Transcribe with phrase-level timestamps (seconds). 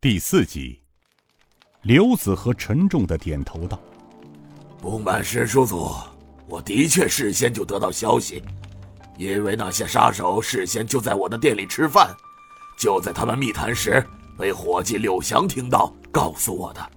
[0.00, 0.78] 第四集，
[1.82, 3.80] 刘子和沉重的点头道
[4.78, 5.92] ：“不瞒师叔祖，
[6.46, 8.40] 我的确事先就得到消息，
[9.16, 12.14] 因为那些杀手事先就在我的店里吃饭，
[12.78, 14.06] 就在他们密谈时，
[14.38, 16.90] 被伙计柳祥听到，告诉我的。”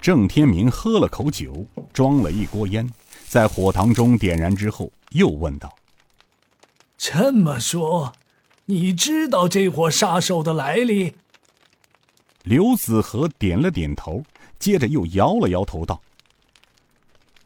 [0.00, 2.88] 郑天明喝了口酒，装了一锅烟，
[3.26, 5.74] 在火塘中点燃之后，又问道
[6.96, 8.12] ：“这么说，
[8.66, 11.16] 你知道这伙杀手的来历？”
[12.42, 14.22] 刘子和点了点头，
[14.58, 16.00] 接着又摇了摇头道：“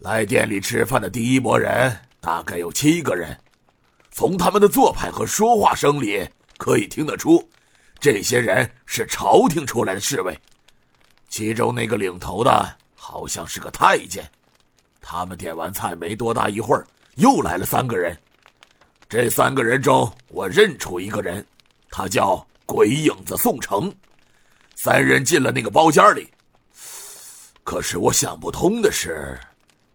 [0.01, 3.39] 来店里吃饭的第一拨人大概有七个人，
[4.11, 7.47] 从他们的做派和说话声里可以听得出，
[8.01, 10.39] 这些人是朝廷出来的侍卫。”
[11.29, 14.25] 其中那个领头的好像是个太监，
[15.03, 18.17] 他们点完菜没多大一会儿，又来了三个人。
[19.09, 21.47] 这三个人中，我认出一个人，
[21.91, 23.93] 他叫鬼影子宋城。
[24.79, 26.29] 三人进了那个包间里，
[27.65, 29.41] 可是我想不通的是，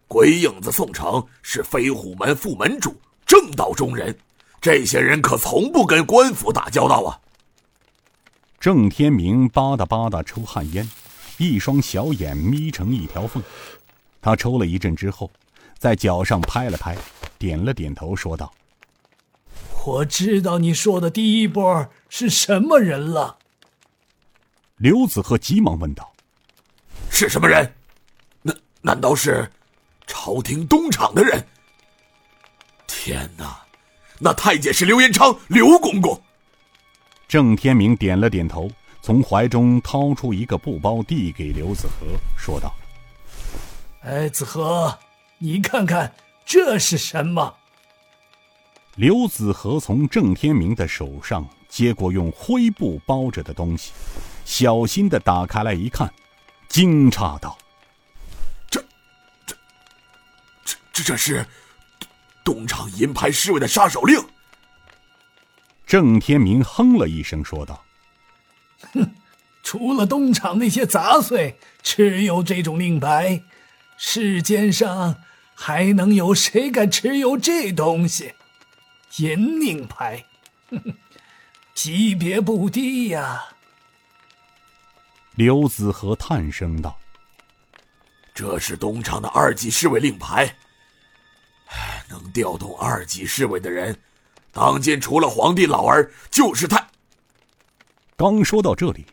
[0.07, 4.17] 鬼影子宋城是飞虎门副门主，正道中人，
[4.59, 7.19] 这些人可从不跟官府打交道啊。
[8.59, 10.89] 郑天明吧嗒吧嗒抽旱烟。
[11.37, 13.41] 一双小眼眯成一条缝，
[14.19, 15.31] 他抽了一阵之后，
[15.77, 16.97] 在脚上拍了拍，
[17.37, 18.51] 点了点头，说道
[19.85, 23.37] ：“我知道你说的第一波是什么人了。”
[24.81, 26.11] 刘子和急忙问道
[27.11, 27.71] ：“是什么人？
[28.41, 29.47] 难难道是
[30.07, 31.45] 朝廷东厂的人？
[32.87, 33.61] 天哪，
[34.17, 36.19] 那太监是刘延昌，刘公公。”
[37.29, 38.67] 郑天明点了点头。
[39.03, 42.73] 从怀中掏出一个布包，递给刘子和，说道
[44.01, 44.97] ：“哎，子和，
[45.37, 46.11] 你看看
[46.43, 47.55] 这是什么？”
[48.97, 53.91] 刘子和从郑天明的手上接过用灰布包着的东西，
[54.51, 56.13] 小心的打开来一看，
[56.67, 57.57] 惊诧道
[58.69, 58.83] ：“这、
[59.45, 59.55] 这、
[60.65, 61.47] 这、这这是
[62.43, 64.21] 东厂银牌侍卫的杀手令。”
[65.87, 67.81] 郑天明哼了一声，说道。
[68.91, 69.15] 哼，
[69.63, 73.43] 除了东厂那些杂碎持有这种令牌，
[73.95, 75.15] 世间上
[75.55, 78.33] 还能有谁敢持有这东西？
[79.15, 80.25] 银令牌，
[80.69, 80.81] 哼
[81.73, 83.45] 级别不低呀。
[85.35, 86.97] 刘子和叹声道
[88.35, 90.53] ：“这是东厂的二级侍卫令牌，
[92.09, 93.97] 能调动二级侍卫的人，
[94.51, 96.85] 当今除了皇帝老儿，就是他。”
[98.17, 99.05] 刚说到这里，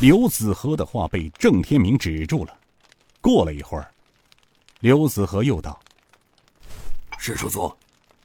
[0.00, 2.56] 刘子和的话被郑天明止住了。
[3.20, 3.88] 过了一会儿，
[4.80, 5.80] 刘子和又道
[7.16, 7.72] ：“师叔祖，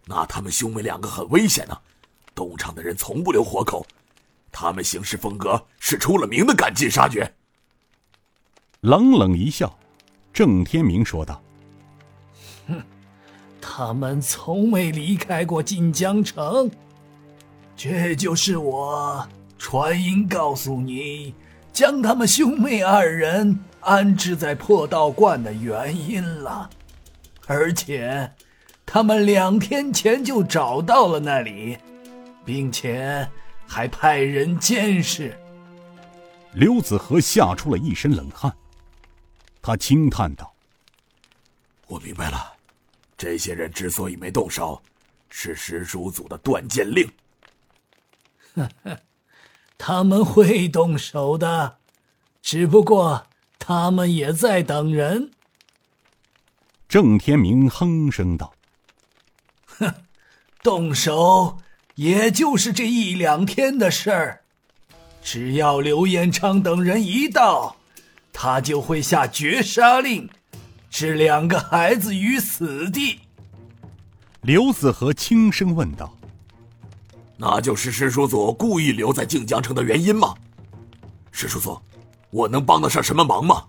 [0.05, 1.77] 那他们兄妹两个很危险呢。
[2.33, 3.85] 东厂的人从不留活口，
[4.57, 7.29] 他们行事风格是出了名的赶尽杀绝。”
[8.79, 9.77] 冷冷一笑，
[10.31, 11.43] 郑天明说道
[12.67, 12.81] ：“哼，
[13.59, 16.71] 他们从未离开过晋江城，
[17.75, 19.27] 这就是我。”
[19.57, 21.33] 传音告诉你，
[21.71, 26.69] 将他们兄妹二人安置在破道观的原因了，
[27.47, 28.33] 而且，
[28.85, 31.77] 他们两天前就找到了那里，
[32.43, 33.27] 并且
[33.67, 35.37] 还派人监视。
[36.53, 38.55] 刘子和吓出了一身冷汗，
[39.61, 40.53] 他轻叹道
[41.87, 42.53] ：“我明白了，
[43.17, 44.81] 这些人之所以没动手，
[45.29, 47.11] 是师叔祖的断剑令。”
[48.55, 48.97] 呵呵。
[49.77, 51.79] 他们会动手的，
[52.41, 53.27] 只不过
[53.59, 55.31] 他们也在等人。
[56.87, 58.53] 郑天明哼声道
[59.67, 59.93] ：“哼，
[60.63, 61.57] 动手
[61.95, 64.41] 也就是这一两天的事儿。
[65.21, 67.75] 只要刘延昌等人一到，
[68.31, 70.29] 他就会下绝杀令，
[70.89, 73.19] 置两个孩子于死地。”
[74.41, 76.15] 刘子和轻声问道。
[77.37, 80.33] 那就是师叔祖故意留在靖江城的原因吗？
[81.31, 81.77] 师叔祖，
[82.29, 83.65] 我能帮得上什么忙吗？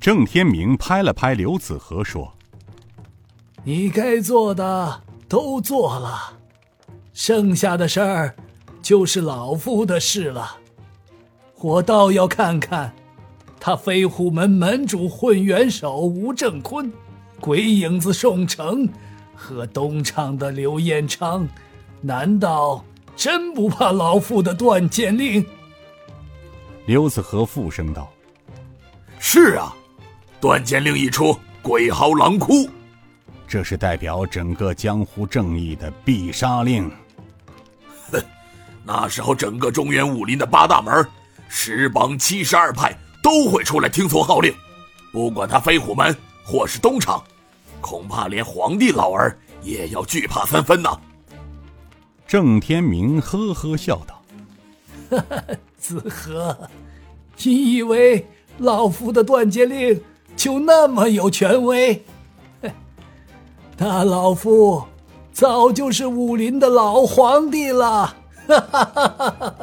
[0.00, 2.32] 郑天明拍了拍刘子和说
[3.62, 6.39] ：“你该做的都做了，
[7.12, 8.34] 剩下的事儿
[8.80, 10.56] 就是老夫的事了。
[11.56, 12.94] 我倒要看看，
[13.58, 16.90] 他飞虎门门主混元首吴正坤、
[17.40, 18.88] 鬼影子宋城
[19.34, 21.46] 和东厂的刘彦昌。”
[22.02, 22.82] 难道
[23.14, 25.44] 真不怕老夫的断剑令？
[26.86, 28.10] 刘子和附声道
[29.20, 29.76] ：“是啊，
[30.40, 32.66] 断剑令一出，鬼嚎狼哭，
[33.50, 36.88] 这是代表整个江湖正义的必杀令。
[38.12, 38.22] 哼，
[38.84, 41.04] 那时候整个中原武林的八大门，
[41.48, 44.54] 十帮七十二派都会出来听从号令，
[45.10, 47.20] 不管他飞虎门或是东厂，
[47.80, 50.96] 恐怕连皇帝老儿也要惧怕三分呐。
[52.28, 54.22] 郑天明呵呵笑道：
[55.76, 56.56] “子和，
[57.42, 58.24] 你以为
[58.58, 60.00] 老夫的断节令
[60.36, 62.04] 就那么有权威？
[63.82, 64.84] 那老夫
[65.32, 68.14] 早就是武林的老皇帝了。”
[68.46, 69.54] 哈哈哈哈哈！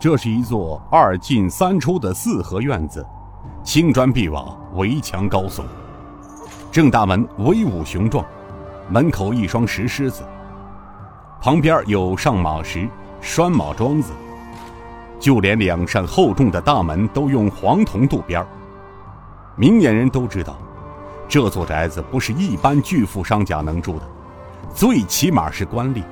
[0.00, 3.06] 这是一座二进三出的四合院子，
[3.62, 5.62] 青砖碧瓦，围墙高耸。
[6.72, 8.26] 正大门威武雄壮，
[8.88, 10.24] 门口一双石狮子，
[11.40, 12.88] 旁边有上马石、
[13.20, 14.10] 拴马桩子，
[15.20, 18.44] 就连两扇厚重的大门都用黄铜镀边
[19.56, 20.56] 明眼人都知道，
[21.28, 24.04] 这座宅子不是一般巨富商家能住的，
[24.74, 26.02] 最起码是官吏，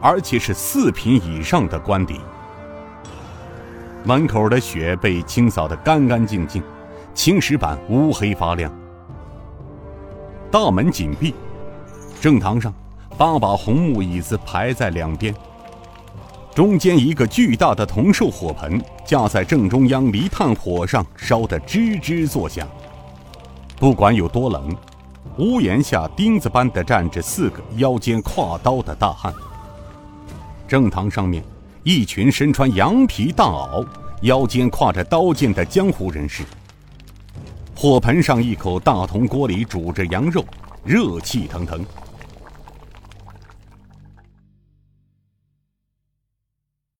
[0.00, 2.20] 而且是四品以上的官邸。
[4.02, 6.62] 门口的雪被清扫得干干净净，
[7.14, 8.72] 青石板乌黑发亮。
[10.50, 11.34] 大门紧闭，
[12.20, 12.74] 正堂上
[13.16, 15.34] 八把红木椅子排在两边，
[16.54, 22.66] 中间一个巨大的铜兽火盆架在正中央离炭火上，烧得吱吱作响。
[23.80, 24.76] 不管有多冷，
[25.38, 29.32] 屋檐下钉子般的站着四个腰间挎刀的大汉。
[30.68, 31.42] 正堂上面，
[31.82, 33.86] 一群身穿羊皮大袄、
[34.20, 36.44] 腰间挎着刀剑的江湖人士。
[37.74, 40.44] 火盆上一口大铜锅里煮着羊肉，
[40.84, 41.82] 热气腾腾。